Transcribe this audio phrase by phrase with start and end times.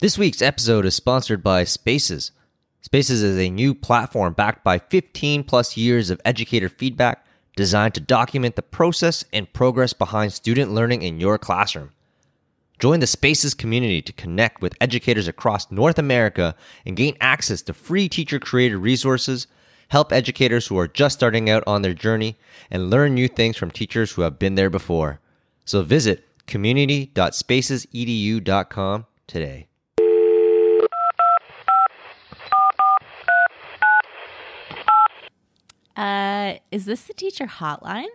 [0.00, 2.30] This week's episode is sponsored by Spaces.
[2.82, 8.00] Spaces is a new platform backed by 15 plus years of educator feedback designed to
[8.00, 11.90] document the process and progress behind student learning in your classroom.
[12.78, 16.54] Join the Spaces community to connect with educators across North America
[16.86, 19.48] and gain access to free teacher created resources,
[19.88, 22.38] help educators who are just starting out on their journey,
[22.70, 25.18] and learn new things from teachers who have been there before.
[25.64, 29.67] So visit community.spacesedu.com today.
[35.98, 38.06] Uh, is this the teacher hotline?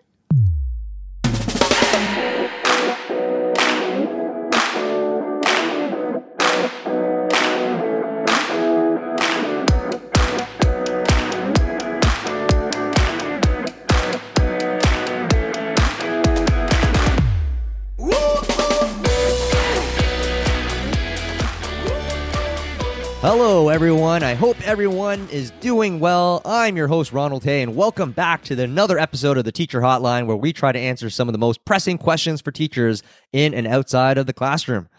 [23.24, 24.22] Hello, everyone.
[24.22, 26.42] I hope everyone is doing well.
[26.44, 30.26] I'm your host, Ronald Hay, and welcome back to another episode of the Teacher Hotline,
[30.26, 33.66] where we try to answer some of the most pressing questions for teachers in and
[33.66, 34.90] outside of the classroom.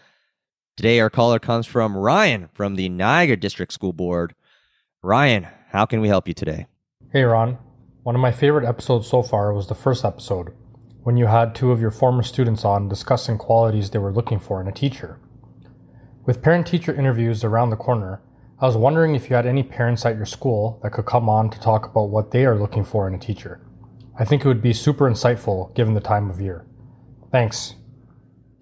[0.75, 4.33] Today, our caller comes from Ryan from the Niagara District School Board.
[5.03, 6.65] Ryan, how can we help you today?
[7.13, 7.59] Hey, Ron.
[8.01, 10.51] One of my favorite episodes so far was the first episode,
[11.03, 14.59] when you had two of your former students on discussing qualities they were looking for
[14.59, 15.19] in a teacher.
[16.25, 18.19] With parent teacher interviews around the corner,
[18.59, 21.51] I was wondering if you had any parents at your school that could come on
[21.51, 23.61] to talk about what they are looking for in a teacher.
[24.17, 26.65] I think it would be super insightful given the time of year.
[27.31, 27.75] Thanks.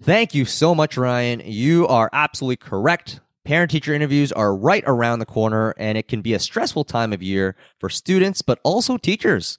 [0.02, 1.40] Thank you so much, Ryan.
[1.42, 3.20] You are absolutely correct.
[3.44, 7.14] Parent teacher interviews are right around the corner, and it can be a stressful time
[7.14, 9.56] of year for students, but also teachers.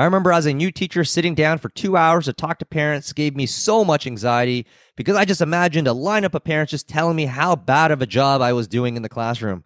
[0.00, 3.12] I remember as a new teacher sitting down for two hours to talk to parents
[3.12, 7.16] gave me so much anxiety because I just imagined a lineup of parents just telling
[7.16, 9.62] me how bad of a job I was doing in the classroom.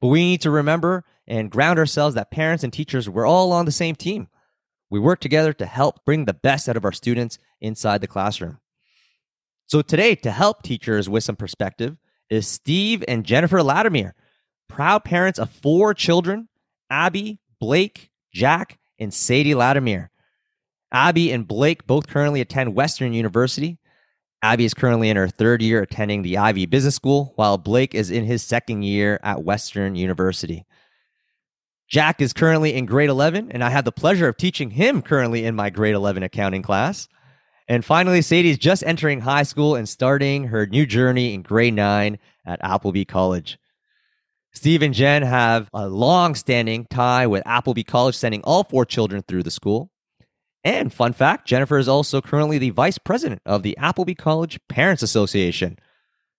[0.00, 3.64] But we need to remember and ground ourselves that parents and teachers, we're all on
[3.64, 4.28] the same team.
[4.88, 8.60] We work together to help bring the best out of our students inside the classroom.
[9.66, 11.96] So today, to help teachers with some perspective,
[12.30, 14.14] is Steve and Jennifer Latimer,
[14.68, 16.48] proud parents of four children
[16.88, 20.10] Abby, Blake, Jack, and Sadie Latimer.
[20.92, 23.78] Abby and Blake both currently attend Western University.
[24.42, 28.10] Abby is currently in her third year attending the Ivey Business School, while Blake is
[28.10, 30.64] in his second year at Western University.
[31.88, 35.44] Jack is currently in grade 11, and I have the pleasure of teaching him currently
[35.44, 37.08] in my grade 11 accounting class.
[37.68, 41.74] And finally, Sadie is just entering high school and starting her new journey in grade
[41.74, 43.58] 9 at Appleby College.
[44.56, 49.22] Steve and Jen have a long standing tie with Appleby College, sending all four children
[49.28, 49.90] through the school.
[50.64, 55.02] And fun fact Jennifer is also currently the vice president of the Appleby College Parents
[55.02, 55.78] Association.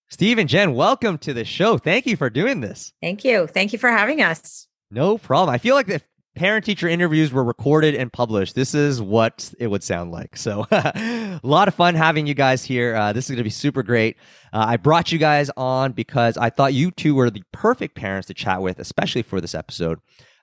[0.10, 1.78] Steve and Jen, welcome to the show.
[1.78, 2.92] Thank you for doing this.
[3.04, 3.46] Thank you.
[3.46, 4.68] Thank you for having us.
[4.90, 5.54] No problem.
[5.54, 6.04] I feel like if
[6.38, 10.38] parent teacher interviews were recorded and published, this is what it would sound like.
[10.38, 12.96] So, a lot of fun having you guys here.
[12.96, 14.18] Uh, this is going to be super great.
[14.54, 18.28] Uh, I brought you guys on because I thought you two were the perfect parents
[18.28, 20.00] to chat with, especially for this episode.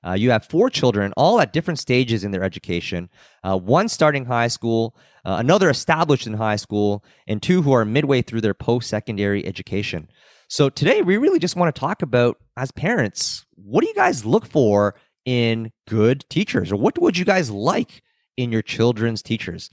[0.06, 3.09] Uh, you have four children, all at different stages in their education.
[3.43, 4.94] Uh, one starting high school,
[5.25, 9.47] uh, another established in high school, and two who are midway through their post secondary
[9.47, 10.10] education.
[10.49, 14.27] So today, we really just want to talk about, as parents, what do you guys
[14.27, 14.94] look for
[15.25, 18.03] in good teachers, or what would you guys like
[18.37, 19.71] in your children's teachers?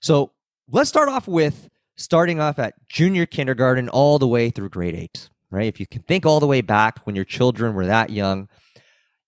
[0.00, 0.32] So
[0.70, 5.28] let's start off with starting off at junior kindergarten all the way through grade eight,
[5.50, 5.66] right?
[5.66, 8.48] If you can think all the way back when your children were that young,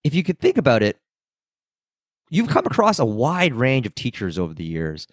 [0.02, 0.98] if you could think about it,
[2.30, 5.06] you've come across a wide range of teachers over the years.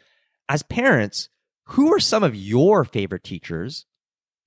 [0.49, 1.29] As parents,
[1.67, 3.85] who are some of your favorite teachers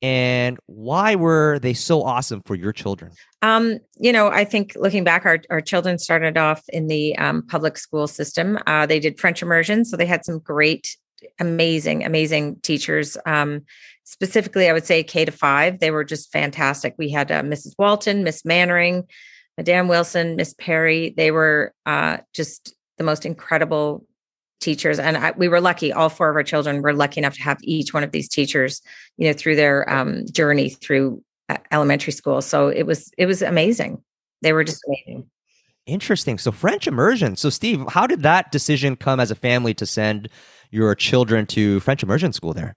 [0.07, 3.11] and why were they so awesome for your children?
[3.43, 7.45] Um, you know, I think looking back, our, our children started off in the um,
[7.45, 8.57] public school system.
[8.69, 10.97] Uh, they did French immersion, so they had some great,
[11.41, 13.17] amazing, amazing teachers.
[13.27, 13.63] Um,
[14.05, 15.81] specifically, I would say K to five.
[15.81, 16.95] They were just fantastic.
[16.99, 17.73] We had uh, Mrs.
[17.77, 19.09] Walton, Miss Mannering,
[19.57, 21.15] Madame Wilson, Miss Perry.
[21.17, 24.07] They were uh, just the most incredible
[24.61, 27.43] teachers and I, we were lucky all four of our children were lucky enough to
[27.43, 28.81] have each one of these teachers
[29.17, 32.43] you know through their um, journey through uh, elementary school.
[32.43, 34.03] So it was it was amazing.
[34.43, 35.29] They were just amazing.
[35.87, 36.39] Interesting.
[36.39, 37.37] So french immersion.
[37.37, 40.29] So steve how did that decision come as a family to send
[40.71, 42.75] your children to french immersion school there?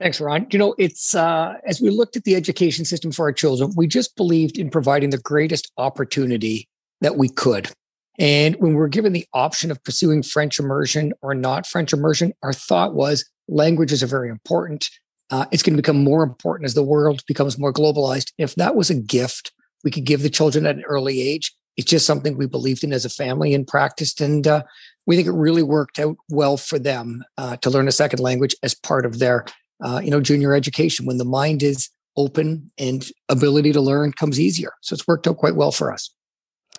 [0.00, 0.48] Thanks, Ron.
[0.50, 3.86] You know, it's uh, as we looked at the education system for our children, we
[3.86, 6.68] just believed in providing the greatest opportunity
[7.02, 7.70] that we could.
[8.18, 12.32] And when we were given the option of pursuing French immersion or not French immersion,
[12.42, 14.90] our thought was languages are very important.
[15.30, 18.32] Uh, it's going to become more important as the world becomes more globalized.
[18.36, 19.52] If that was a gift
[19.84, 22.92] we could give the children at an early age, it's just something we believed in
[22.92, 24.20] as a family and practiced.
[24.20, 24.62] And uh,
[25.06, 28.54] we think it really worked out well for them uh, to learn a second language
[28.62, 29.46] as part of their,
[29.82, 31.06] uh, you know, junior education.
[31.06, 35.38] When the mind is open and ability to learn comes easier, so it's worked out
[35.38, 36.10] quite well for us.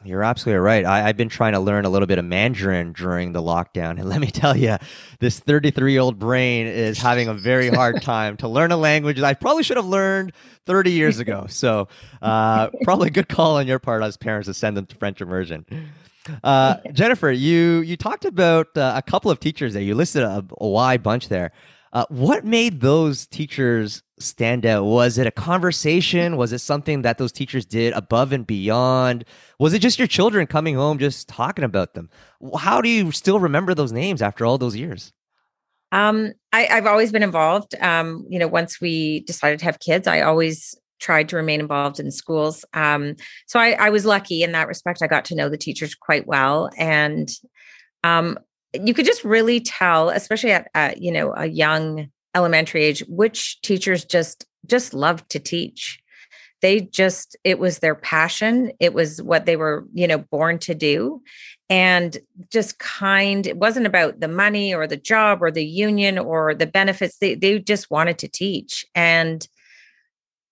[0.05, 0.85] You're absolutely right.
[0.85, 3.93] I, have been trying to learn a little bit of Mandarin during the lockdown.
[4.03, 4.77] And let me tell you,
[5.19, 9.17] this 33 year old brain is having a very hard time to learn a language
[9.17, 10.33] that I probably should have learned
[10.65, 11.45] 30 years ago.
[11.47, 11.87] So,
[12.21, 15.21] uh, probably a good call on your part as parents to send them to French
[15.21, 15.65] immersion.
[16.43, 19.83] Uh, Jennifer, you you talked about uh, a couple of teachers there.
[19.83, 21.51] You listed a, a wide bunch there.
[21.93, 24.83] Uh, what made those teachers stand out?
[24.83, 26.37] Was it a conversation?
[26.37, 29.25] Was it something that those teachers did above and beyond?
[29.59, 32.09] Was it just your children coming home just talking about them?
[32.57, 35.13] How do you still remember those names after all those years?
[35.91, 37.75] Um, I, have always been involved.
[37.79, 41.99] Um, you know, once we decided to have kids, I always tried to remain involved
[41.99, 42.65] in schools.
[42.73, 43.15] Um,
[43.45, 45.03] so I, I, was lucky in that respect.
[45.03, 47.29] I got to know the teachers quite well, and
[48.03, 48.39] um,
[48.73, 53.61] you could just really tell, especially at, at you know a young elementary age, which
[53.61, 55.99] teachers just just loved to teach.
[56.61, 58.71] They just it was their passion.
[58.79, 61.21] It was what they were you know born to do,
[61.69, 62.17] and
[62.51, 63.45] just kind.
[63.45, 67.17] It wasn't about the money or the job or the union or the benefits.
[67.17, 69.47] They they just wanted to teach and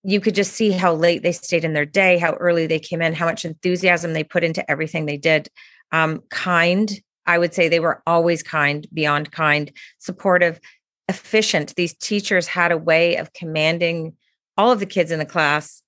[0.03, 3.01] you could just see how late they stayed in their day, how early they came
[3.01, 5.49] in, how much enthusiasm they put into everything they did.
[5.91, 6.91] Um, kind,
[7.25, 10.59] I would say they were always kind, beyond kind, supportive,
[11.07, 11.75] efficient.
[11.75, 14.15] These teachers had a way of commanding
[14.57, 15.81] all of the kids in the class,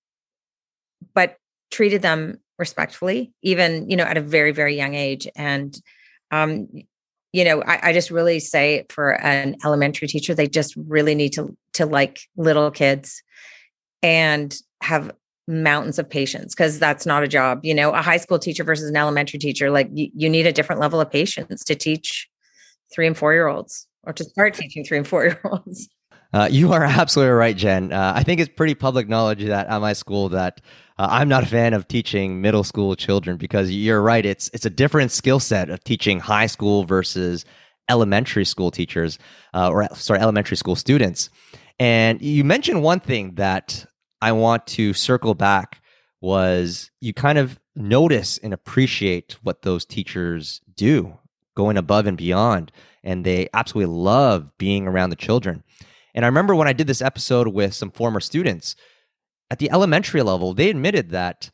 [1.14, 1.38] but
[1.72, 5.28] treated them respectfully, even, you know, at a very, very young age.
[5.36, 5.76] And,
[6.32, 6.68] um,
[7.32, 11.34] you know, I, I just really say for an elementary teacher, they just really need
[11.34, 13.24] to to like little kids
[14.04, 15.12] and have
[15.48, 18.90] mountains of patience because that's not a job you know a high school teacher versus
[18.90, 22.30] an elementary teacher like you, you need a different level of patience to teach
[22.94, 25.90] three and four year olds or to start teaching three and four year olds
[26.34, 27.92] uh, you are absolutely right jen.
[27.92, 30.62] Uh, i think it's pretty public knowledge that at my school that
[30.98, 34.66] uh, i'm not a fan of teaching middle school children because you're right it's it's
[34.66, 37.44] a different skill set of teaching high school versus
[37.90, 39.20] elementary school teachers
[39.54, 41.30] uh, or sorry elementary school students.
[41.80, 43.86] And you mentioned one thing that
[44.24, 45.82] I want to circle back
[46.22, 51.20] was you kind of notice and appreciate what those teachers do,
[51.58, 52.72] going above and beyond.
[53.04, 55.62] And they absolutely love being around the children.
[56.16, 58.78] And I remember when I did this episode with some former students
[59.52, 61.52] at the elementary level, they admitted that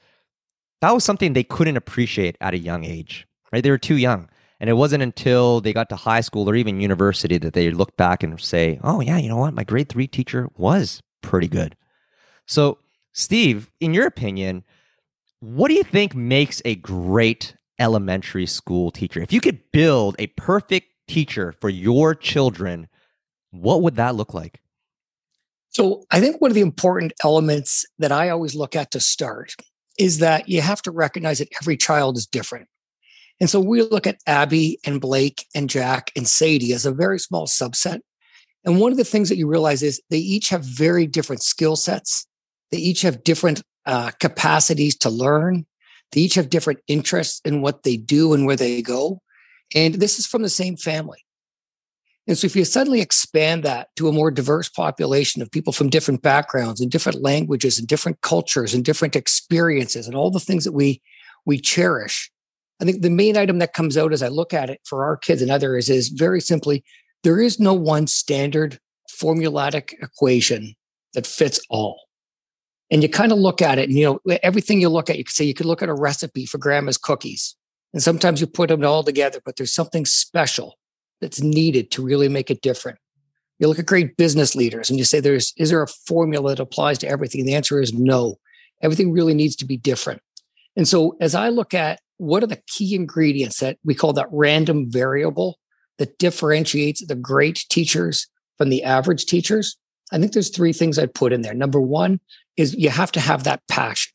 [0.82, 3.64] that was something they couldn't appreciate at a young age, right?
[3.64, 4.30] They were too young.
[4.60, 7.98] And it wasn't until they got to high school or even university that they look
[7.98, 9.56] back and say, oh, yeah, you know what?
[9.56, 11.76] My grade three teacher was pretty good.
[12.50, 12.80] So,
[13.14, 14.64] Steve, in your opinion,
[15.40, 19.22] what do you think makes a great elementary school teacher?
[19.22, 22.88] If you could build a perfect teacher for your children,
[23.52, 24.62] what would that look like?
[25.70, 29.54] So, I think one of the important elements that I always look at to start
[30.00, 32.68] is that you have to recognize that every child is different.
[33.40, 37.20] And so we look at Abby and Blake and Jack and Sadie as a very
[37.20, 38.00] small subset.
[38.66, 41.76] And one of the things that you realize is they each have very different skill
[41.76, 42.26] sets.
[42.72, 45.66] They each have different uh, capacities to learn.
[46.12, 49.22] They each have different interests in what they do and where they go.
[49.76, 51.26] And this is from the same family.
[52.28, 55.90] And so, if you suddenly expand that to a more diverse population of people from
[55.90, 60.64] different backgrounds and different languages and different cultures and different experiences and all the things
[60.64, 61.02] that we
[61.46, 62.32] we cherish,
[62.80, 65.18] I think the main item that comes out as I look at it for our
[65.18, 66.84] kids and others is very simply
[67.24, 70.76] there is no one standard formulatic equation
[71.14, 72.00] that fits all
[72.92, 75.24] and you kind of look at it and you know everything you look at you
[75.24, 77.56] could say you could look at a recipe for grandma's cookies.
[77.92, 80.78] And sometimes you put them all together but there's something special
[81.22, 82.98] that's needed to really make it different.
[83.60, 86.62] You look at great business leaders and you say there's is there a formula that
[86.62, 87.46] applies to everything?
[87.46, 88.40] The answer is no.
[88.82, 90.22] Everything really needs to be different.
[90.76, 94.28] And so as i look at what are the key ingredients that we call that
[94.32, 95.58] random variable
[95.98, 98.28] that differentiates the great teachers
[98.58, 99.78] from the average teachers
[100.12, 101.54] I think there's three things I'd put in there.
[101.54, 102.20] Number one
[102.58, 104.12] is you have to have that passion.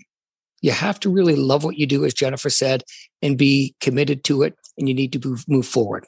[0.61, 2.85] You have to really love what you do, as Jennifer said,
[3.23, 6.07] and be committed to it, and you need to move, move forward.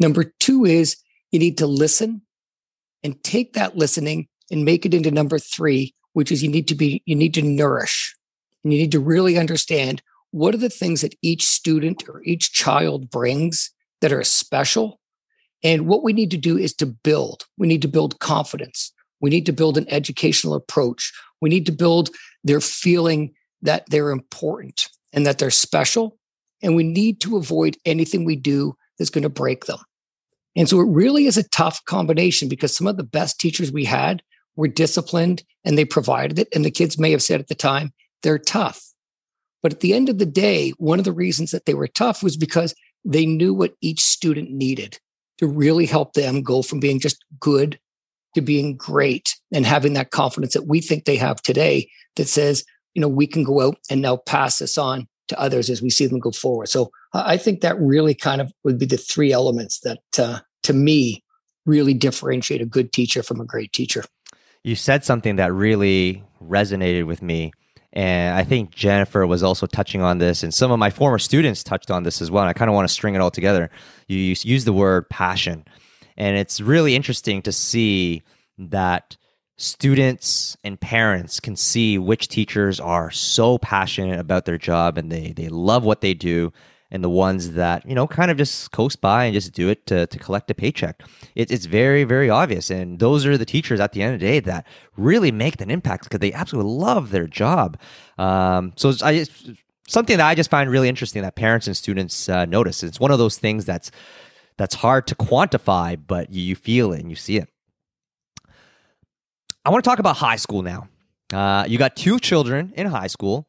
[0.00, 0.96] Number two is
[1.30, 2.22] you need to listen
[3.02, 6.74] and take that listening and make it into number three, which is you need to
[6.74, 8.16] be, you need to nourish
[8.62, 10.02] and you need to really understand
[10.32, 15.00] what are the things that each student or each child brings that are special.
[15.62, 17.44] And what we need to do is to build.
[17.56, 18.92] We need to build confidence
[19.24, 21.10] We need to build an educational approach.
[21.40, 22.10] We need to build
[22.44, 26.18] their feeling that they're important and that they're special.
[26.62, 29.78] And we need to avoid anything we do that's going to break them.
[30.54, 33.86] And so it really is a tough combination because some of the best teachers we
[33.86, 34.22] had
[34.56, 36.48] were disciplined and they provided it.
[36.54, 38.92] And the kids may have said at the time, they're tough.
[39.62, 42.22] But at the end of the day, one of the reasons that they were tough
[42.22, 42.74] was because
[43.06, 44.98] they knew what each student needed
[45.38, 47.78] to really help them go from being just good
[48.34, 52.64] to being great and having that confidence that we think they have today that says,
[52.94, 55.90] you know, we can go out and now pass this on to others as we
[55.90, 56.68] see them go forward.
[56.68, 60.72] So I think that really kind of would be the three elements that, uh, to
[60.72, 61.24] me,
[61.66, 64.04] really differentiate a good teacher from a great teacher.
[64.62, 67.52] You said something that really resonated with me.
[67.92, 71.62] And I think Jennifer was also touching on this, and some of my former students
[71.62, 72.42] touched on this as well.
[72.42, 73.70] And I kind of want to string it all together.
[74.08, 75.64] You use the word passion.
[76.16, 78.22] And it's really interesting to see
[78.58, 79.16] that
[79.56, 85.32] students and parents can see which teachers are so passionate about their job and they,
[85.32, 86.52] they love what they do
[86.90, 89.86] and the ones that you know kind of just coast by and just do it
[89.86, 91.02] to, to collect a paycheck.
[91.34, 92.70] It, it's very very obvious.
[92.70, 94.66] And those are the teachers at the end of the day that
[94.96, 97.78] really make an impact because they absolutely love their job.
[98.16, 99.26] Um, so I,
[99.86, 102.82] something that i just find really interesting that parents and students uh, notice.
[102.82, 103.90] It's one of those things that's
[104.56, 107.48] that's hard to quantify but you feel it and you see it
[109.64, 110.88] I want to talk about high school now.
[111.32, 113.48] Uh, you got two children in high school.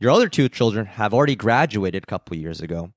[0.00, 2.90] Your other two children have already graduated a couple years ago.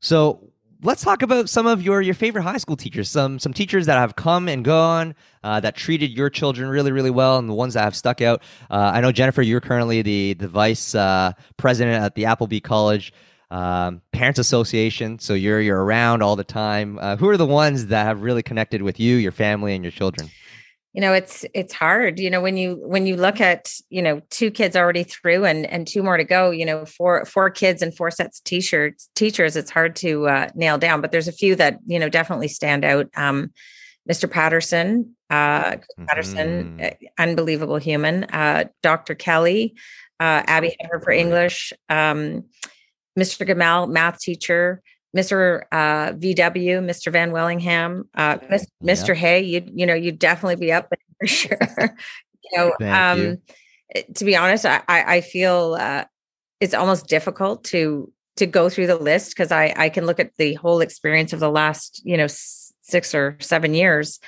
[0.00, 0.50] So
[0.82, 3.08] let's talk about some of your your favorite high school teachers.
[3.08, 5.14] Some some teachers that have come and gone
[5.44, 8.42] uh, that treated your children really really well, and the ones that have stuck out.
[8.68, 13.12] Uh, I know Jennifer, you're currently the the vice uh, president at the Appleby College
[13.50, 15.18] um, Parents Association.
[15.18, 16.98] So you're you're around all the time.
[17.00, 19.92] Uh, who are the ones that have really connected with you, your family, and your
[19.92, 20.30] children?
[20.92, 24.20] you know it's it's hard you know when you when you look at you know
[24.30, 27.82] two kids already through and and two more to go you know four four kids
[27.82, 31.32] and four sets of t-shirts teachers it's hard to uh, nail down but there's a
[31.32, 33.52] few that you know definitely stand out um,
[34.10, 35.76] mr patterson uh,
[36.06, 36.84] patterson mm-hmm.
[36.84, 39.74] Uh, unbelievable human uh, dr kelly
[40.18, 42.44] uh, abby Hedger for english um,
[43.20, 44.82] mr gamal math teacher
[45.16, 45.62] Mr.
[45.72, 47.10] Uh, VW, Mr.
[47.10, 48.38] Van Wellingham, uh,
[48.82, 49.08] Mr.
[49.08, 49.14] Yeah.
[49.14, 51.58] Hay, you you know you'd definitely be up for sure.
[52.44, 53.38] you know, um, you.
[54.14, 56.04] To be honest, I I feel uh,
[56.60, 60.30] it's almost difficult to to go through the list because I I can look at
[60.38, 64.20] the whole experience of the last you know six or seven years,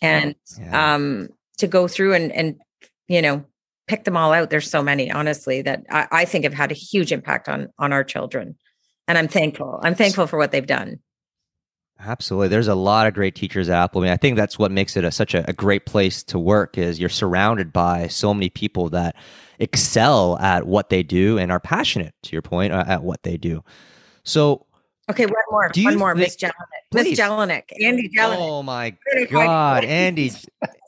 [0.00, 0.94] and yeah.
[0.94, 2.60] um to go through and and
[3.08, 3.44] you know
[3.88, 4.50] pick them all out.
[4.50, 7.92] There's so many, honestly, that I, I think have had a huge impact on on
[7.92, 8.56] our children
[9.08, 9.80] and I'm thankful.
[9.82, 11.00] I'm thankful for what they've done.
[12.00, 12.48] Absolutely.
[12.48, 14.02] There's a lot of great teachers at Apple.
[14.02, 16.38] I mean, I think that's what makes it a, such a, a, great place to
[16.38, 19.16] work is you're surrounded by so many people that
[19.58, 23.36] excel at what they do and are passionate, to your point, uh, at what they
[23.36, 23.64] do.
[24.22, 24.66] So
[25.10, 25.70] Okay, one more.
[25.74, 26.52] one more, Miss Jelinek.
[26.92, 27.62] Miss Jelinek.
[27.82, 28.36] Andy Jelinek.
[28.38, 28.94] Oh my
[29.30, 29.84] God.
[29.84, 30.30] Andy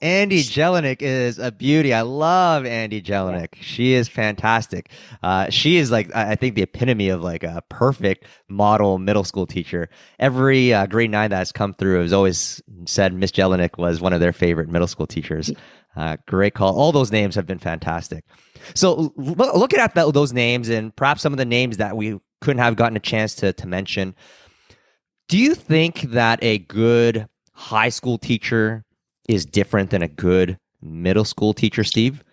[0.03, 1.95] Andy Jelinek is a beauty.
[1.95, 3.55] I love Andy Jelinek.
[3.61, 4.91] She is fantastic.
[5.23, 9.47] Uh, she is like I think the epitome of like a perfect model middle school
[9.47, 9.89] teacher.
[10.19, 14.13] Every uh, grade nine that has come through has always said Miss Jelinek was one
[14.13, 15.51] of their favorite middle school teachers.
[15.97, 16.79] Uh, great call.
[16.79, 18.25] All those names have been fantastic.
[18.75, 22.77] So looking at those names and perhaps some of the names that we couldn't have
[22.77, 24.15] gotten a chance to, to mention.
[25.29, 28.85] Do you think that a good high school teacher
[29.29, 32.25] is different than a good middle school teacher, Steve?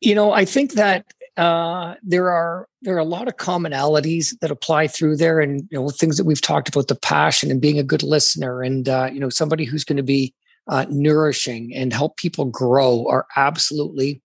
[0.00, 1.06] You know, I think that
[1.36, 5.78] uh, there are there are a lot of commonalities that apply through there, and you
[5.78, 9.08] know things that we've talked about the passion and being a good listener, and uh,
[9.12, 10.34] you know somebody who's going to be
[10.68, 14.20] uh, nourishing and help people grow are absolutely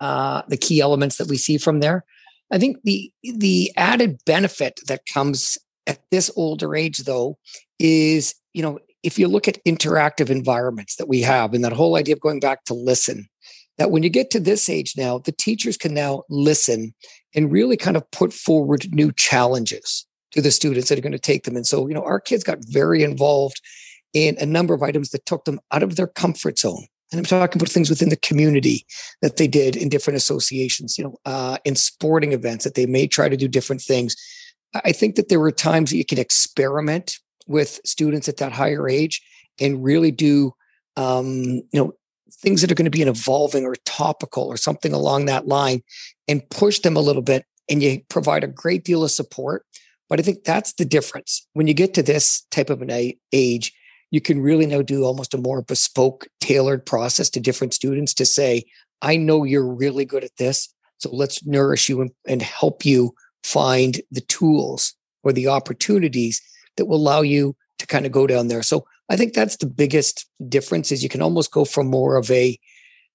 [0.00, 2.04] uh, the key elements that we see from there.
[2.52, 7.38] I think the the added benefit that comes at this older age, though,
[7.78, 11.96] is you know if you look at interactive environments that we have, and that whole
[11.96, 13.26] idea of going back to listen,
[13.78, 16.94] that when you get to this age now, the teachers can now listen
[17.34, 21.18] and really kind of put forward new challenges to the students that are going to
[21.18, 21.56] take them.
[21.56, 23.60] And so, you know, our kids got very involved
[24.12, 27.24] in a number of items that took them out of their comfort zone and I'm
[27.24, 28.86] talking about things within the community
[29.20, 33.06] that they did in different associations, you know, uh, in sporting events that they may
[33.06, 34.16] try to do different things.
[34.74, 38.88] I think that there were times that you can experiment with students at that higher
[38.88, 39.22] age
[39.60, 40.54] and really do,
[40.96, 41.92] um, you know,
[42.32, 45.82] things that are going to be an evolving or topical or something along that line
[46.28, 47.44] and push them a little bit.
[47.68, 49.66] And you provide a great deal of support.
[50.08, 51.46] But I think that's the difference.
[51.52, 53.72] When you get to this type of an age,
[54.12, 58.26] you can really now do almost a more bespoke, tailored process to different students to
[58.26, 58.62] say,
[59.00, 60.72] I know you're really good at this.
[60.98, 66.40] So let's nourish you and, and help you find the tools or the opportunities
[66.76, 68.62] that will allow you to kind of go down there.
[68.62, 72.30] So I think that's the biggest difference is you can almost go from more of
[72.30, 72.58] a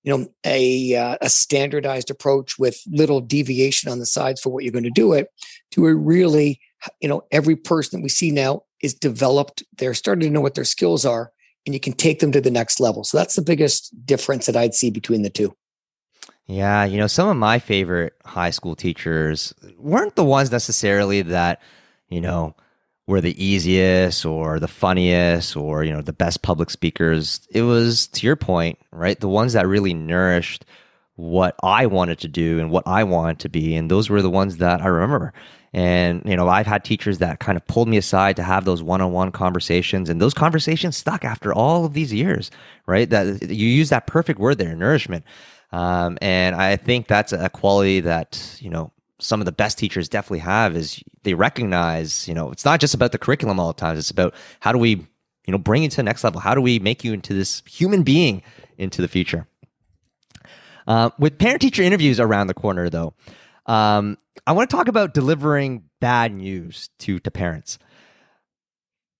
[0.03, 4.63] you know a uh, a standardized approach with little deviation on the sides for what
[4.63, 5.27] you're going to do it
[5.71, 6.59] to a really
[7.01, 10.55] you know every person that we see now is developed they're starting to know what
[10.55, 11.31] their skills are
[11.65, 13.03] and you can take them to the next level.
[13.03, 15.55] So that's the biggest difference that i'd see between the two.
[16.45, 21.61] Yeah you know some of my favorite high school teachers weren't the ones necessarily that
[22.09, 22.55] you know
[23.05, 27.47] were the easiest or the funniest or you know the best public speakers.
[27.51, 30.65] It was to your point right the ones that really nourished
[31.17, 34.29] what i wanted to do and what i wanted to be and those were the
[34.29, 35.33] ones that i remember
[35.77, 38.81] and you know i've had teachers that kind of pulled me aside to have those
[38.81, 42.49] one-on-one conversations and those conversations stuck after all of these years
[42.87, 45.23] right that you use that perfect word there nourishment
[45.71, 50.09] um, and i think that's a quality that you know some of the best teachers
[50.09, 53.79] definitely have is they recognize, you know, it's not just about the curriculum all the
[53.79, 53.97] time.
[53.97, 56.39] It's about how do we, you know, bring you to the next level?
[56.39, 58.43] How do we make you into this human being
[58.77, 59.47] into the future?
[60.85, 63.13] Uh, with parent teacher interviews around the corner, though,
[63.67, 67.77] um, I want to talk about delivering bad news to, to parents.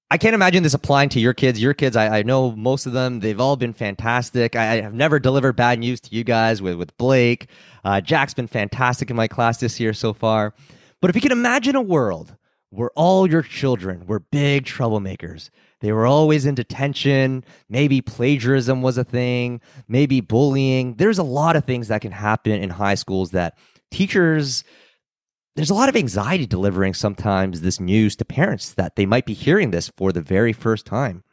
[0.09, 1.61] I can't imagine this applying to your kids.
[1.61, 4.55] Your kids, I, I know most of them, they've all been fantastic.
[4.55, 7.47] I, I, have never delivered bad news to you guys with, with Blake.
[7.83, 10.53] Uh, Jack's been fantastic in my class this year so far.
[11.01, 12.33] But if you can imagine a world
[12.69, 15.49] where all your children were big troublemakers,
[15.81, 20.95] they were always in detention, maybe plagiarism was a thing, maybe bullying.
[20.95, 23.57] There's a lot of things that can happen in high schools that
[23.91, 24.63] teachers
[25.57, 29.33] there's a lot of anxiety delivering sometimes this news to parents that they might be
[29.33, 31.23] hearing this for the very first time.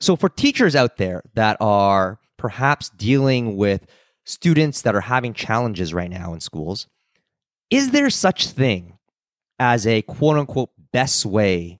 [0.00, 3.86] So, for teachers out there that are perhaps dealing with
[4.24, 6.88] students that are having challenges right now in schools,
[7.70, 8.98] is there such thing
[9.60, 11.78] as a quote unquote best way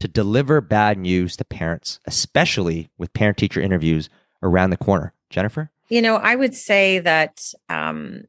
[0.00, 4.08] to deliver bad news to parents, especially with parent teacher interviews
[4.42, 5.12] around the corner?
[5.28, 5.70] Jennifer?
[5.90, 8.22] You know, I would say that um,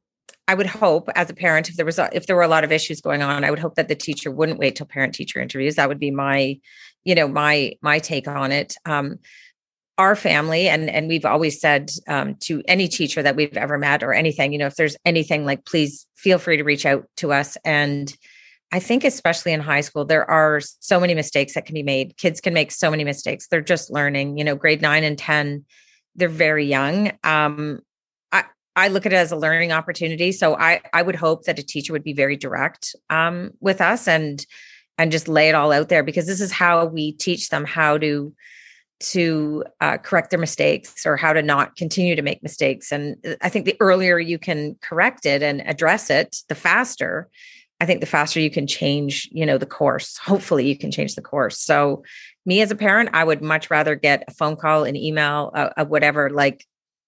[0.48, 2.72] I would hope as a parent, if there was if there were a lot of
[2.72, 5.76] issues going on, I would hope that the teacher wouldn't wait till parent teacher interviews.
[5.76, 6.60] That would be my,
[7.04, 8.76] you know, my my take on it.
[8.86, 9.20] Um,
[9.98, 14.04] our family and and we've always said um, to any teacher that we've ever met
[14.04, 17.32] or anything, you know, if there's anything like, please feel free to reach out to
[17.32, 17.58] us.
[17.64, 18.14] And
[18.74, 22.18] I think especially in high school, there are so many mistakes that can be made.
[22.18, 23.48] Kids can make so many mistakes.
[23.48, 24.38] They're just learning.
[24.38, 25.66] You know, grade nine and ten,
[26.16, 27.12] they're very young.
[27.24, 27.82] Um,
[28.76, 30.32] I look at it as a learning opportunity.
[30.32, 34.08] So I I would hope that a teacher would be very direct um, with us
[34.08, 34.46] and
[34.98, 37.98] and just lay it all out there because this is how we teach them how
[37.98, 38.34] to
[39.00, 42.92] to uh, correct their mistakes or how to not continue to make mistakes.
[42.92, 47.28] And uh, I think the earlier you can correct it and address it, the faster.
[47.80, 50.18] I think the faster you can change, you know, the course.
[50.18, 51.58] Hopefully, you can change the course.
[51.60, 52.04] So,
[52.46, 55.86] me as a parent, I would much rather get a phone call, an email, uh,
[55.86, 56.30] whatever.
[56.30, 56.66] Like,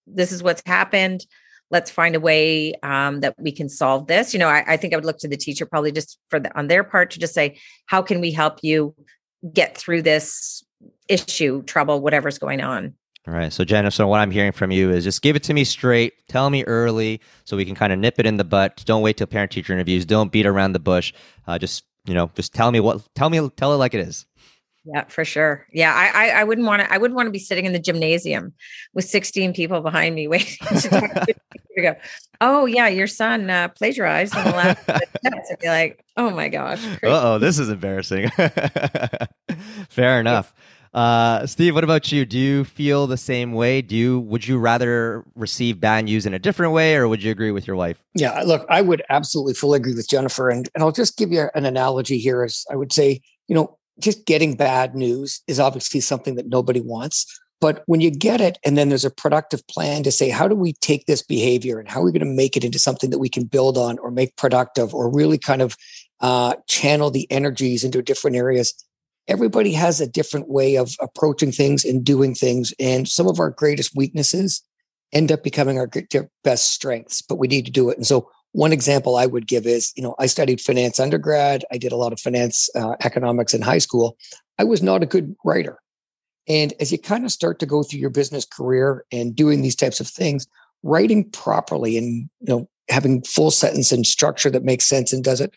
[0.07, 1.25] this is what's happened
[1.73, 4.33] let's find a way um, that we can solve this.
[4.33, 6.57] You know I, I, think i would look to the teacher probably just for the,
[6.57, 7.57] on their part to just say
[7.87, 8.95] how can we help you
[9.51, 10.63] get through this
[11.09, 12.93] issue trouble whatever's going on?
[13.27, 15.53] All right so jennifer so what i'm hearing from you is just give it to
[15.53, 18.83] me straight tell me early so we can kind of nip it in the butt
[18.85, 21.13] don't wait till parent teacher interviews don't beat around the bush.
[21.47, 24.25] Uh, just you know just tell me what tell me tell it like it is
[24.85, 25.65] yeah, for sure.
[25.71, 26.91] Yeah, I I, I wouldn't want to.
[26.91, 28.53] I wouldn't want to be sitting in the gymnasium
[28.93, 31.95] with 16 people behind me waiting to talk to go.
[32.41, 35.05] Oh yeah, your son uh, plagiarized in the last test.
[35.25, 36.83] I'd be like, oh my gosh.
[37.01, 38.29] Uh oh, this is embarrassing.
[39.89, 40.53] Fair enough.
[40.93, 42.23] Uh, Steve, what about you?
[42.23, 43.81] Do you feel the same way?
[43.81, 47.31] Do you would you rather receive bad news in a different way, or would you
[47.31, 48.03] agree with your wife?
[48.13, 51.47] Yeah, look, I would absolutely fully agree with Jennifer, and and I'll just give you
[51.55, 52.43] an analogy here.
[52.43, 56.81] As I would say, you know, just getting bad news is obviously something that nobody
[56.81, 57.39] wants.
[57.61, 60.55] But when you get it, and then there's a productive plan to say, how do
[60.55, 63.19] we take this behavior and how are we going to make it into something that
[63.19, 65.77] we can build on or make productive or really kind of
[66.19, 68.73] uh, channel the energies into different areas?
[69.29, 72.73] Everybody has a different way of approaching things and doing things.
[72.81, 74.61] And some of our greatest weaknesses
[75.13, 75.89] end up becoming our
[76.43, 77.95] best strengths, but we need to do it.
[77.95, 81.65] And so one example I would give is, you know, I studied finance undergrad.
[81.71, 84.17] I did a lot of finance uh, economics in high school.
[84.57, 85.79] I was not a good writer.
[86.47, 89.75] And as you kind of start to go through your business career and doing these
[89.75, 90.47] types of things,
[90.83, 95.41] writing properly and, you know, having full sentence and structure that makes sense and does
[95.41, 95.53] it.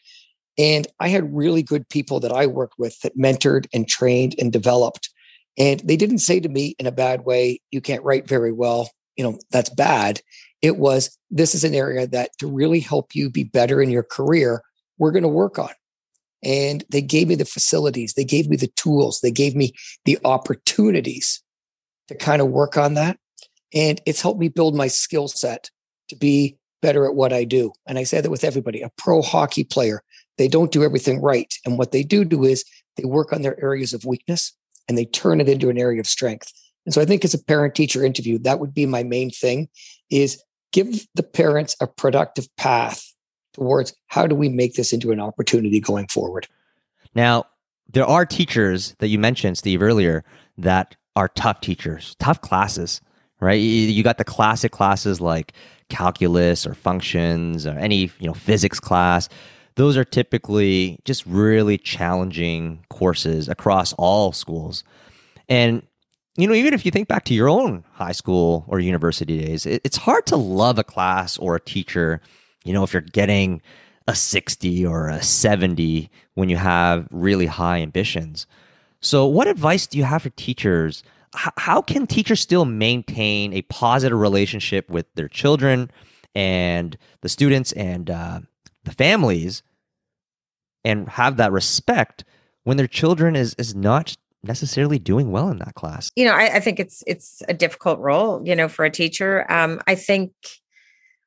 [0.57, 4.53] And I had really good people that I worked with that mentored and trained and
[4.53, 5.11] developed.
[5.59, 8.91] And they didn't say to me in a bad way, you can't write very well.
[9.17, 10.21] You know, that's bad.
[10.63, 14.03] It was, this is an area that to really help you be better in your
[14.03, 14.63] career,
[14.99, 15.71] we're going to work on.
[16.43, 19.73] And they gave me the facilities, they gave me the tools, they gave me
[20.05, 21.43] the opportunities
[22.09, 23.19] to kind of work on that.
[23.75, 25.71] And it's helped me build my skill set
[26.09, 27.73] to be better at what I do.
[27.87, 28.83] And I say that with everybody.
[28.83, 30.03] A pro hockey player,
[30.39, 31.53] they don't do everything right.
[31.65, 32.65] And what they do do is
[32.97, 34.53] they work on their areas of weakness
[34.89, 36.53] and they turn it into an area of strength.
[36.85, 39.69] And so I think as a parent teacher interview, that would be my main thing
[40.11, 40.41] is
[40.73, 43.13] give the parents a productive path
[43.55, 46.47] towards how do we make this into an opportunity going forward.
[47.15, 47.47] Now,
[47.91, 50.25] there are teachers that you mentioned, Steve, earlier
[50.59, 53.01] that are tough teachers, tough classes,
[53.41, 53.55] right?
[53.55, 55.53] You got the classic classes like
[55.89, 59.29] calculus or functions or any, you know, physics class
[59.77, 64.83] those are typically just really challenging courses across all schools.
[65.49, 65.83] And,
[66.37, 69.65] you know, even if you think back to your own high school or university days,
[69.65, 72.21] it, it's hard to love a class or a teacher,
[72.65, 73.63] you know, if you're getting
[74.07, 78.47] a 60 or a 70 when you have really high ambitions.
[79.01, 81.03] So, what advice do you have for teachers?
[81.35, 85.91] H- how can teachers still maintain a positive relationship with their children
[86.35, 88.41] and the students and uh,
[88.85, 89.63] the families
[90.85, 92.25] and have that respect
[92.65, 96.11] when their children is is not necessarily doing well in that class.
[96.17, 99.51] You know I, I, think it's it's a difficult role you know for a teacher.
[99.51, 100.33] Um i think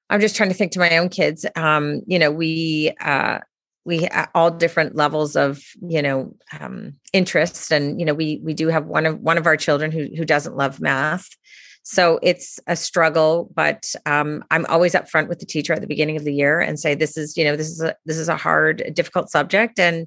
[0.10, 3.40] i'm just trying to think to my own kids um you know we uh
[3.86, 7.72] we all different levels of you know um interest.
[7.72, 10.26] And you know we we do have one of one of our children who who
[10.26, 11.28] doesn't love math.
[11.84, 16.18] So it's a struggle, but um, I'm always upfront with the teacher at the beginning
[16.18, 18.38] of the year and say, "This is, you know, this is a this is a
[18.38, 20.06] hard, difficult subject, and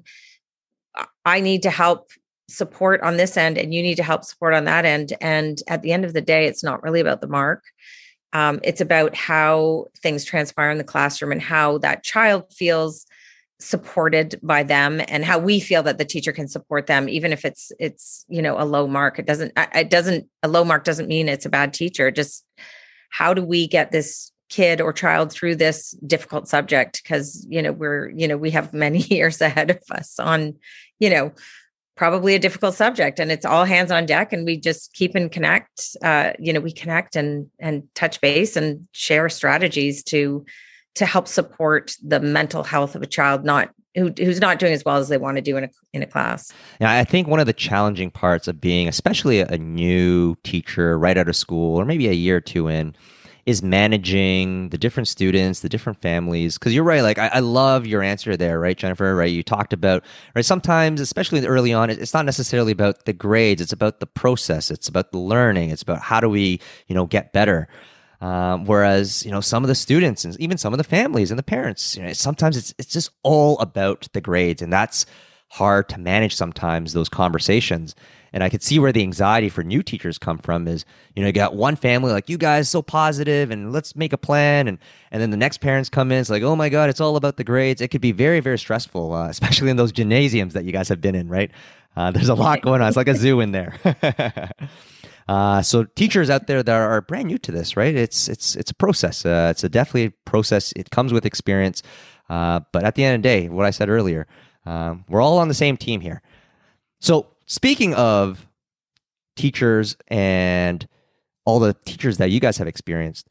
[1.25, 2.11] I need to help
[2.49, 5.81] support on this end, and you need to help support on that end." And at
[5.81, 7.63] the end of the day, it's not really about the mark.
[8.33, 13.05] Um, it's about how things transpire in the classroom and how that child feels
[13.59, 17.45] supported by them and how we feel that the teacher can support them even if
[17.45, 21.07] it's it's you know a low mark it doesn't it doesn't a low mark doesn't
[21.07, 22.43] mean it's a bad teacher just
[23.09, 27.71] how do we get this kid or child through this difficult subject because you know
[27.71, 30.53] we're you know we have many years ahead of us on
[30.99, 31.31] you know
[31.95, 35.31] probably a difficult subject and it's all hands on deck and we just keep and
[35.31, 40.43] connect uh you know we connect and and touch base and share strategies to
[40.95, 44.83] to help support the mental health of a child not who, who's not doing as
[44.83, 46.51] well as they want to do in a in a class.
[46.79, 51.17] Yeah, I think one of the challenging parts of being, especially a new teacher right
[51.17, 52.95] out of school, or maybe a year or two in,
[53.45, 56.57] is managing the different students, the different families.
[56.57, 59.15] Because you're right, like I, I, love your answer there, right, Jennifer?
[59.15, 60.03] Right, you talked about
[60.33, 60.45] right.
[60.45, 64.71] Sometimes, especially early on, it's not necessarily about the grades; it's about the process.
[64.71, 65.71] It's about the learning.
[65.71, 67.67] It's about how do we, you know, get better.
[68.21, 71.37] Um, whereas you know some of the students and even some of the families and
[71.37, 75.05] the parents, you know, sometimes it's it's just all about the grades, and that's
[75.49, 77.93] hard to manage sometimes those conversations.
[78.33, 81.27] And I could see where the anxiety for new teachers come from is, you know,
[81.27, 84.79] you got one family like you guys so positive and let's make a plan, and
[85.11, 87.37] and then the next parents come in, it's like, oh my god, it's all about
[87.37, 87.79] the grades.
[87.79, 90.99] It could be very very stressful, uh, especially in those gymnasiums that you guys have
[90.99, 91.51] been in, right?
[91.95, 92.87] Uh, there's a lot going on.
[92.87, 93.77] It's like a zoo in there.
[95.27, 97.95] Uh, so teachers out there that are brand new to this, right?
[97.95, 99.25] It's it's it's a process.
[99.25, 100.73] Uh, it's a definitely a process.
[100.75, 101.81] It comes with experience.
[102.29, 104.27] Uh, but at the end of the day, what I said earlier,
[104.65, 106.21] um, we're all on the same team here.
[106.99, 108.47] So speaking of
[109.35, 110.87] teachers and
[111.45, 113.27] all the teachers that you guys have experienced,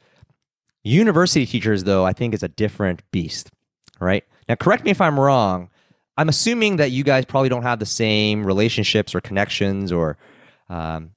[0.85, 3.51] university teachers though I think is a different beast,
[4.01, 4.25] right?
[4.49, 5.71] Now, correct me if I'm wrong.
[6.17, 10.19] I'm assuming that you guys probably don't have the same relationships or connections or
[10.69, 11.13] um,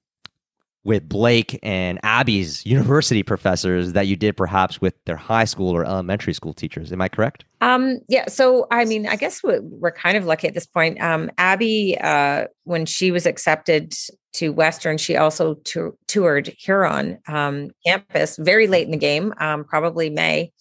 [0.86, 5.84] with Blake and Abby's university professors that you did perhaps with their high school or
[5.84, 6.94] elementary school teachers.
[6.94, 7.44] Am I correct?
[7.60, 8.28] Um, yeah.
[8.28, 11.02] So, I mean, I guess we're kind of lucky at this point.
[11.02, 13.96] Um, Abby, uh, when she was accepted
[14.34, 19.64] to Western, she also t- toured Huron um, campus very late in the game, um,
[19.64, 20.54] probably May.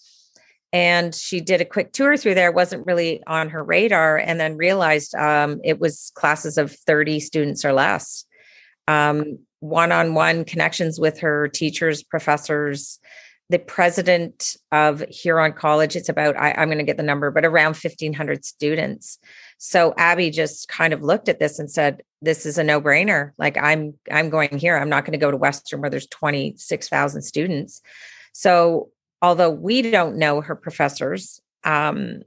[0.72, 4.56] And she did a quick tour through there, wasn't really on her radar, and then
[4.56, 8.24] realized um, it was classes of 30 students or less.
[8.88, 12.98] Um, one-on-one connections with her teachers, professors,
[13.48, 15.96] the president of Huron College.
[15.96, 19.18] It's about I, am going to get the number, but around 1,500 students.
[19.58, 23.32] So Abby just kind of looked at this and said, "This is a no-brainer.
[23.38, 24.76] Like I'm I'm going here.
[24.76, 27.80] I'm not going to go to Western where there's 26,000 students."
[28.32, 28.90] So
[29.22, 32.22] although we don't know her professors um,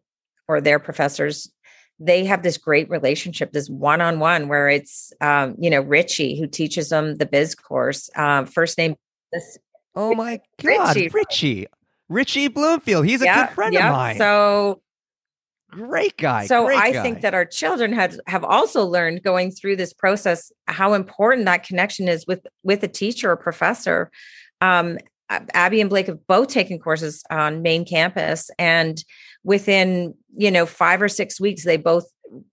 [0.47, 1.51] or their professors,
[1.99, 6.39] they have this great relationship, this one on one, where it's, um, you know, Richie
[6.39, 8.09] who teaches them the biz course.
[8.15, 8.95] Um, first name.
[9.31, 9.57] This,
[9.95, 11.09] oh my God, Richie.
[11.09, 11.67] Richie.
[12.09, 13.05] Richie Bloomfield.
[13.05, 13.89] He's a yeah, good friend yeah.
[13.89, 14.17] of mine.
[14.17, 14.81] So
[15.69, 16.45] great guy.
[16.45, 17.03] So great I guy.
[17.03, 21.63] think that our children have have also learned going through this process how important that
[21.63, 24.11] connection is with with a teacher or professor.
[24.61, 24.97] Um,
[25.29, 29.03] Abby and Blake have both taken courses on main campus, and
[29.47, 32.05] within you know five or six weeks, they both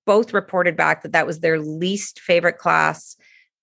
[0.07, 3.17] both reported back that that was their least favorite class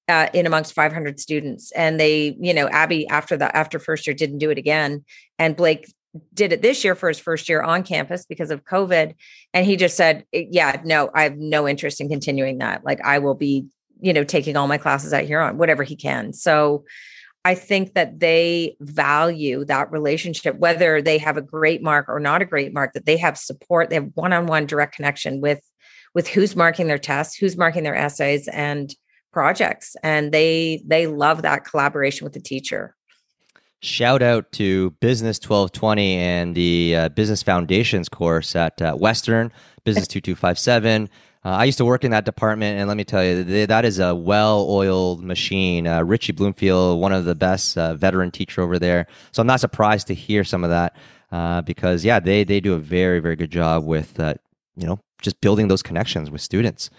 [0.09, 1.71] uh, in amongst 500 students.
[1.71, 5.05] And they, you know, Abby after the after first year didn't do it again,
[5.39, 5.91] and Blake
[6.33, 9.15] did it this year for his first year on campus because of COVID.
[9.53, 12.83] And he just said, "Yeah, no, I have no interest in continuing that.
[12.83, 13.65] Like, I will be,
[14.01, 16.83] you know, taking all my classes out here on whatever he can." So.
[17.43, 22.41] I think that they value that relationship, whether they have a great mark or not
[22.41, 25.61] a great mark, that they have support, they have one-on-one direct connection with
[26.13, 28.93] with who's marking their tests, who's marking their essays, and
[29.31, 29.95] projects.
[30.03, 32.95] And they they love that collaboration with the teacher.
[33.79, 39.51] Shout out to business 1220 and the uh, business foundations course at uh, western
[39.83, 41.09] business 2257
[41.43, 43.99] uh, I used to work in that department, and let me tell you, that is
[43.99, 45.87] a well-oiled machine.
[45.87, 49.59] Uh, Richie Bloomfield, one of the best uh, veteran teacher over there, so I'm not
[49.59, 50.95] surprised to hear some of that
[51.31, 55.39] uh, because, yeah, they they do a very very good job with you know just
[55.41, 56.89] building those connections with students.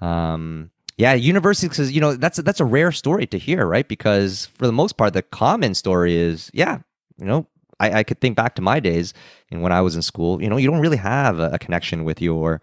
[0.00, 3.88] Um, yeah, universities because you know that's that's a rare story to hear, right?
[3.88, 6.78] Because for the most part, the common story is yeah,
[7.18, 7.46] you know,
[7.78, 9.14] I, I could think back to my days
[9.50, 10.42] and when I was in school.
[10.42, 12.60] You know, you don't really have a, a connection with your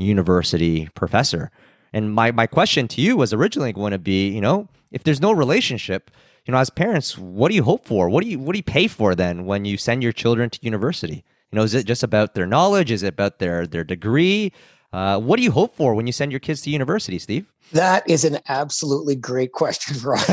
[0.00, 1.50] university professor.
[1.92, 5.20] And my my question to you was originally going to be, you know, if there's
[5.20, 6.10] no relationship,
[6.46, 8.08] you know, as parents, what do you hope for?
[8.08, 10.58] What do you what do you pay for then when you send your children to
[10.62, 11.24] university?
[11.50, 12.90] You know, is it just about their knowledge?
[12.90, 14.52] Is it about their their degree?
[14.92, 17.46] Uh, what do you hope for when you send your kids to university, Steve?
[17.72, 20.18] That is an absolutely great question, Ron.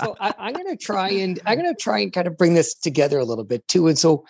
[0.00, 2.54] so I, am going to try and I'm going to try and kind of bring
[2.54, 3.88] this together a little bit too.
[3.88, 4.24] And so,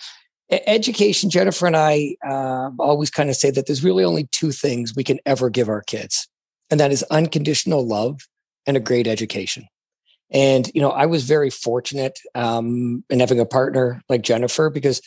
[0.66, 4.94] education, Jennifer and I uh, always kind of say that there's really only two things
[4.94, 6.28] we can ever give our kids,
[6.70, 8.20] and that is unconditional love
[8.66, 9.66] and a great education.
[10.30, 15.00] And you know, I was very fortunate um, in having a partner like Jennifer because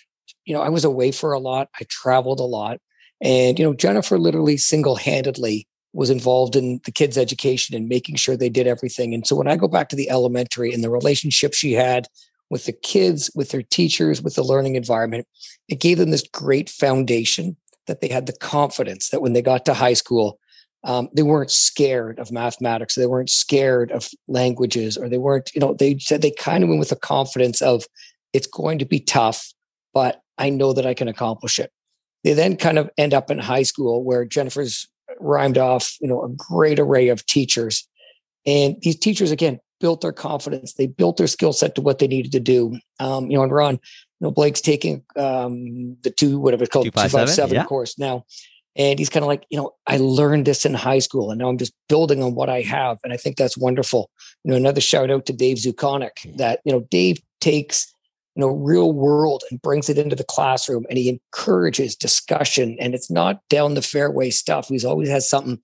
[0.46, 2.80] you know I was away for a lot, I traveled a lot,
[3.22, 8.38] and you know, Jennifer literally single-handedly was involved in the kids' education and making sure
[8.38, 9.14] they did everything.
[9.14, 12.08] And so when I go back to the elementary and the relationship she had
[12.50, 15.28] with the kids, with their teachers, with the learning environment,
[15.68, 17.58] it gave them this great foundation
[17.88, 20.40] that they had the confidence that when they got to high school,
[20.84, 25.60] um, they weren't scared of mathematics, they weren't scared of languages, or they weren't, you
[25.60, 27.86] know, they said they kind of went with the confidence of
[28.34, 29.54] it's going to be tough,
[29.94, 31.72] but I know that I can accomplish it.
[32.24, 34.88] They then kind of end up in high school where Jennifer's
[35.20, 37.88] rhymed off, you know, a great array of teachers.
[38.46, 40.74] And these teachers, again, built their confidence.
[40.74, 42.80] They built their skill set to what they needed to do.
[43.00, 43.80] Um, you know, and Ron, you
[44.22, 47.66] know, Blake's taking um, the two, whatever it's called, 257 yeah.
[47.66, 48.26] course now.
[48.76, 51.50] And he's kind of like, you know, I learned this in high school and now
[51.50, 53.00] I'm just building on what I have.
[53.04, 54.12] And I think that's wonderful.
[54.44, 57.92] You know, another shout out to Dave Zukonik that, you know, Dave takes
[58.38, 62.94] you know real world and brings it into the classroom and he encourages discussion and
[62.94, 65.60] it's not down the fairway stuff he's always has something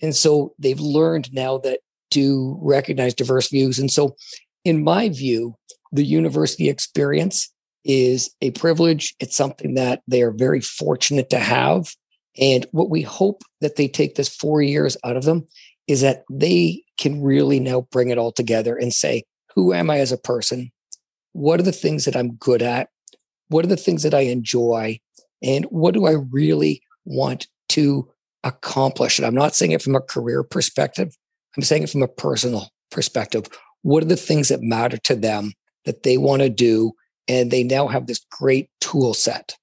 [0.00, 1.80] and so they've learned now that
[2.12, 4.14] to recognize diverse views and so
[4.64, 5.54] in my view
[5.92, 7.52] the university experience
[7.84, 11.94] is a privilege it's something that they are very fortunate to have
[12.38, 15.46] and what we hope that they take this four years out of them
[15.88, 19.98] is that they can really now bring it all together and say who am i
[19.98, 20.70] as a person
[21.32, 22.88] what are the things that I'm good at?
[23.48, 25.00] What are the things that I enjoy?
[25.42, 28.08] And what do I really want to
[28.44, 29.18] accomplish?
[29.18, 31.16] And I'm not saying it from a career perspective,
[31.56, 33.46] I'm saying it from a personal perspective.
[33.82, 35.52] What are the things that matter to them
[35.84, 36.92] that they want to do?
[37.28, 39.56] And they now have this great tool set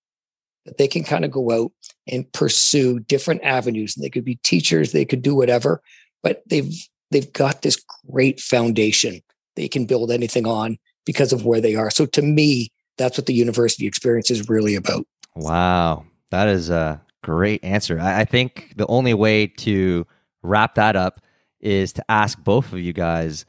[0.66, 1.72] that they can kind of go out
[2.08, 3.96] and pursue different avenues.
[3.96, 5.82] And they could be teachers, they could do whatever,
[6.24, 6.74] but they've
[7.12, 9.22] they've got this great foundation
[9.60, 11.92] they can build anything on because of where they are.
[11.92, 15.06] So to me, that's what the university experience is really about.
[15.36, 16.06] Wow.
[16.32, 18.00] That is a great answer.
[18.00, 20.08] I, I think the only way to
[20.44, 21.20] wrap that up
[21.60, 23.46] is to ask both of you guys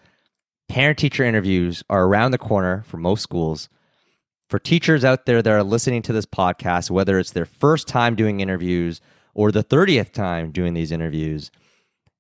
[0.69, 3.69] parent teacher interviews are around the corner for most schools.
[4.49, 8.15] For teachers out there that are listening to this podcast, whether it's their first time
[8.15, 9.01] doing interviews
[9.35, 11.51] or the 30th time doing these interviews,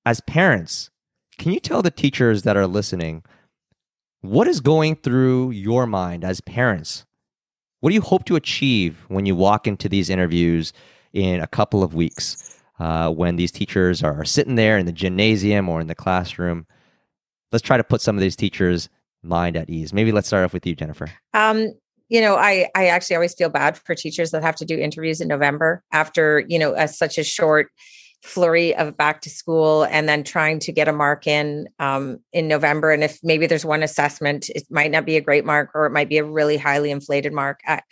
[0.05, 0.91] as parents,
[1.39, 3.23] can you tell the teachers that are listening
[4.21, 7.05] what is going through your mind as parents?
[7.81, 10.73] What do you hope to achieve when you walk into these interviews
[11.13, 12.60] in a couple of weeks?
[12.81, 16.67] Uh, when these teachers are sitting there in the gymnasium or in the classroom?
[17.53, 18.89] Let's try to put some of these teachers'
[19.23, 19.93] mind at ease.
[19.93, 21.11] Maybe let's start off with you, Jennifer.
[21.35, 21.75] Um,
[22.09, 25.21] you know, I I actually always feel bad for teachers that have to do interviews
[25.21, 27.69] in November after you know a, such a short
[28.23, 32.49] flurry of back to school and then trying to get a mark in um, in
[32.49, 32.91] November.
[32.93, 35.91] And if maybe there's one assessment, it might not be a great mark or it
[35.91, 37.61] might be a really highly inflated mark.
[37.67, 37.83] I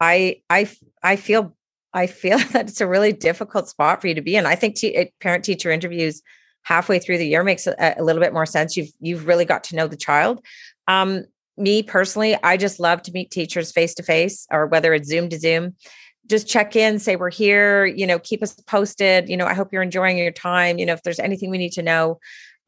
[0.00, 0.70] I I,
[1.02, 1.56] I feel
[1.94, 4.44] I feel that it's a really difficult spot for you to be in.
[4.44, 6.20] I think t- parent teacher interviews
[6.62, 8.76] halfway through the year makes a, a, little bit more sense.
[8.76, 10.44] You've you've really got to know the child.
[10.88, 11.24] Um,
[11.56, 15.28] me personally, I just love to meet teachers face to face or whether it's Zoom
[15.28, 15.76] to Zoom.
[16.26, 19.28] Just check in, say we're here, you know, keep us posted.
[19.28, 20.78] You know, I hope you're enjoying your time.
[20.78, 22.18] You know, if there's anything we need to know.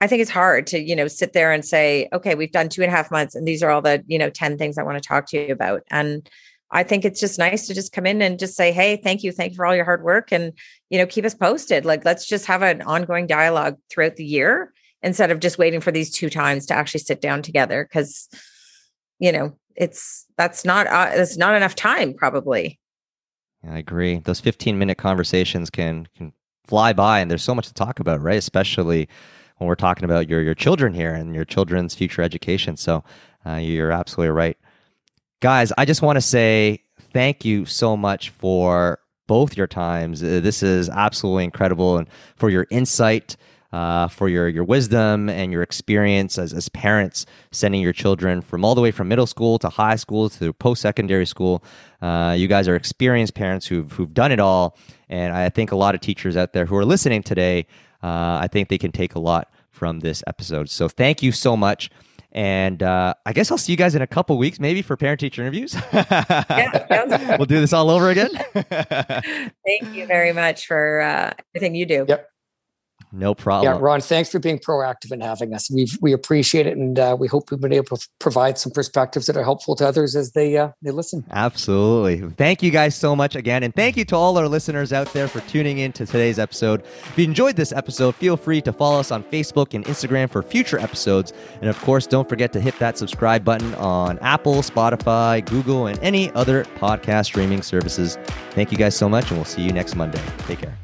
[0.02, 2.82] I think it's hard to, you know, sit there and say, okay, we've done two
[2.82, 5.02] and a half months and these are all the, you know, 10 things I want
[5.02, 5.84] to talk to you about.
[5.90, 6.28] And
[6.70, 9.32] I think it's just nice to just come in and just say, hey, thank you.
[9.32, 10.32] Thank you for all your hard work.
[10.32, 10.52] And,
[10.90, 11.84] you know, keep us posted.
[11.84, 15.92] Like, let's just have an ongoing dialogue throughout the year instead of just waiting for
[15.92, 17.88] these two times to actually sit down together.
[17.92, 18.28] Cause,
[19.18, 22.80] you know, it's that's not, uh, it's not enough time probably.
[23.68, 24.18] I agree.
[24.18, 26.32] Those 15 minute conversations can, can
[26.66, 28.38] fly by and there's so much to talk about, right?
[28.38, 29.08] Especially
[29.58, 32.76] when we're talking about your, your children here and your children's future education.
[32.76, 33.04] So
[33.46, 34.56] uh, you're absolutely right.
[35.40, 40.22] Guys, I just want to say thank you so much for both your times.
[40.22, 43.36] Uh, this is absolutely incredible and for your insight,
[43.70, 48.64] uh, for your, your wisdom and your experience as, as parents sending your children from
[48.64, 51.62] all the way from middle school to high school to post secondary school.
[52.00, 54.78] Uh, you guys are experienced parents who've, who've done it all.
[55.10, 57.66] And I think a lot of teachers out there who are listening today,
[58.02, 60.70] uh, I think they can take a lot from this episode.
[60.70, 61.90] So thank you so much.
[62.32, 65.20] And uh, I guess I'll see you guys in a couple weeks, maybe for parent
[65.20, 65.74] teacher interviews.
[65.92, 68.30] yeah, we'll do this all over again.
[68.54, 72.04] Thank you very much for uh, everything you do.
[72.08, 72.30] Yep.
[73.16, 73.72] No problem.
[73.72, 75.70] Yeah, Ron, thanks for being proactive and having us.
[75.70, 79.24] We we appreciate it, and uh, we hope we've been able to provide some perspectives
[79.26, 81.24] that are helpful to others as they uh, they listen.
[81.30, 82.28] Absolutely.
[82.36, 85.28] Thank you guys so much again, and thank you to all our listeners out there
[85.28, 86.82] for tuning in to today's episode.
[86.82, 90.42] If you enjoyed this episode, feel free to follow us on Facebook and Instagram for
[90.42, 95.42] future episodes, and of course, don't forget to hit that subscribe button on Apple, Spotify,
[95.42, 98.18] Google, and any other podcast streaming services.
[98.50, 100.20] Thank you guys so much, and we'll see you next Monday.
[100.40, 100.76] Take care.